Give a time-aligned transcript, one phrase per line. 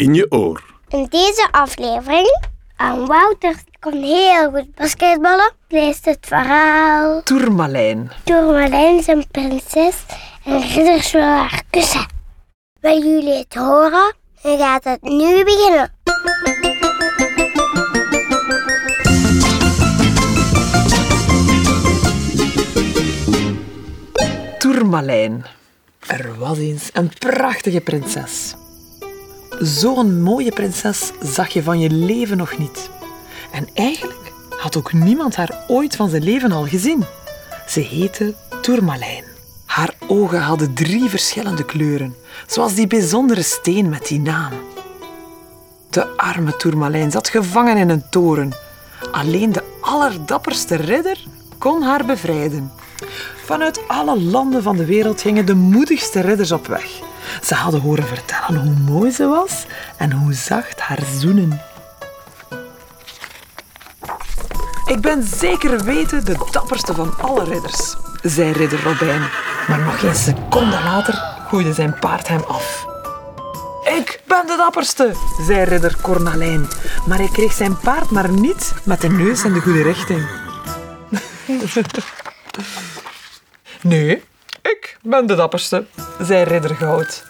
[0.00, 0.62] in je oor.
[0.88, 2.44] In deze aflevering,
[2.76, 7.22] aan Wouter kon heel goed basketballen, leest het verhaal.
[7.22, 8.10] Tourmalijn.
[8.24, 10.04] Tourmalijn is een prinses
[10.44, 12.06] en ridders willen haar kussen.
[12.80, 14.14] Willen jullie het horen?
[14.42, 15.92] Dan gaat het nu beginnen.
[24.58, 25.44] Tourmalijn.
[26.06, 28.54] Er was eens een prachtige prinses.
[29.62, 32.90] Zo'n mooie prinses zag je van je leven nog niet.
[33.52, 37.04] En eigenlijk had ook niemand haar ooit van zijn leven al gezien.
[37.66, 39.24] Ze heette Tourmalijn.
[39.64, 42.14] Haar ogen hadden drie verschillende kleuren,
[42.46, 44.52] zoals die bijzondere steen met die naam.
[45.90, 48.52] De arme Tourmalijn zat gevangen in een toren.
[49.10, 51.24] Alleen de allerdapperste ridder
[51.58, 52.72] kon haar bevrijden.
[53.44, 57.08] Vanuit alle landen van de wereld gingen de moedigste ridders op weg.
[57.44, 59.66] Ze hadden horen vertellen hoe mooi ze was
[59.96, 61.62] en hoe zacht haar zoenen.
[64.86, 69.28] Ik ben zeker weten de dapperste van alle ridders, zei ridder Robijn.
[69.68, 71.14] Maar nog geen seconde later
[71.48, 72.86] gooide zijn paard hem af.
[73.84, 75.14] Ik ben de dapperste,
[75.46, 76.68] zei ridder Cornalijn.
[77.06, 80.26] Maar hij kreeg zijn paard maar niet met de neus in de goede richting.
[83.82, 84.22] Nee,
[84.62, 85.86] ik ben de dapperste,
[86.20, 87.24] zei ridder Goud.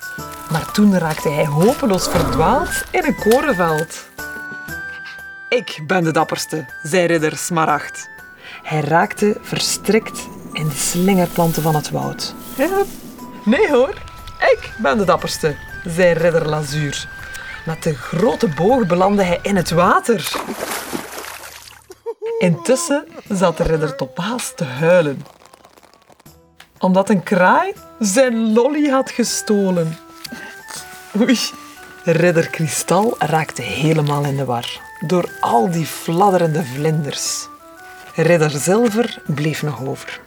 [0.50, 4.08] Maar toen raakte hij hopeloos verdwaald in een korenveld.
[5.48, 8.08] Ik ben de dapperste, zei ridder Smaragd.
[8.62, 12.34] Hij raakte verstrikt in de slingerplanten van het woud.
[13.44, 13.94] Nee hoor,
[14.38, 17.08] ik ben de dapperste, zei ridder Lazuur.
[17.66, 20.32] Met de grote boog belandde hij in het water.
[22.38, 25.24] Intussen zat de ridder Topaas te huilen.
[26.80, 29.96] Omdat een kraai zijn lolly had gestolen.
[31.20, 31.38] Oei.
[32.04, 37.48] Ridder Kristal raakte helemaal in de war door al die fladderende vlinders.
[38.14, 40.20] Ridder Zilver bleef nog over.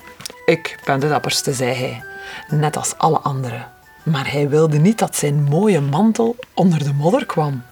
[0.46, 2.04] Ik ben de dapperste, zei hij,
[2.50, 3.68] net als alle anderen.
[4.04, 7.64] Maar hij wilde niet dat zijn mooie mantel onder de modder kwam.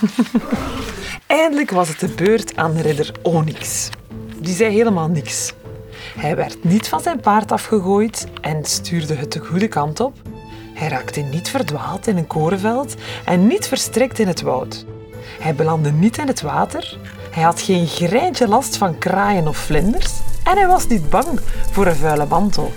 [1.26, 3.88] Eindelijk was het de beurt aan ridder Onyx.
[4.36, 5.52] Die zei helemaal niks.
[6.18, 10.16] Hij werd niet van zijn paard afgegooid en stuurde het de goede kant op.
[10.74, 12.94] Hij raakte niet verdwaald in een korenveld
[13.24, 14.84] en niet verstrikt in het woud.
[15.40, 16.98] Hij belandde niet in het water.
[17.30, 20.12] Hij had geen greintje last van kraaien of vlinders.
[20.44, 22.72] En hij was niet bang voor een vuile mantel.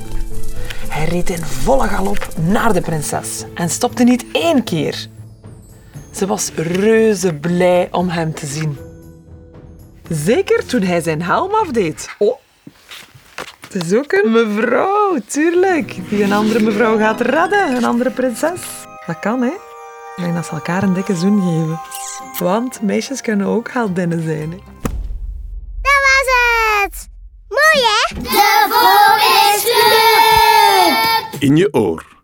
[0.88, 5.08] Hij reed in volle galop naar de prinses en stopte niet één keer.
[6.12, 8.78] Ze was reuze blij om hem te zien.
[10.09, 12.09] Zeker toen hij zijn helm afdeed.
[12.18, 12.38] Oh,
[13.73, 16.09] het is ook een mevrouw, tuurlijk.
[16.09, 18.61] Die een andere mevrouw gaat redden, een andere prinses.
[19.05, 19.51] Dat kan, hè?
[20.16, 21.79] Alleen als ze elkaar een dikke zoen geven.
[22.39, 24.51] Want meisjes kunnen ook heldinnen zijn.
[24.51, 24.57] Hè?
[25.81, 26.28] Dat was
[26.83, 27.09] het!
[27.47, 28.16] Mooi hè?
[31.39, 32.16] In je oor.